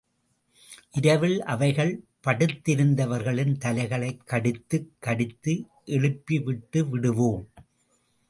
[0.91, 2.03] இரவில் அவைகள்
[2.27, 5.65] படுத்திருந்தவர்களின் தலைகளைக் கடித்துக் கடித்து
[5.85, 7.45] எழுப்பிவிட்டுவிடும்.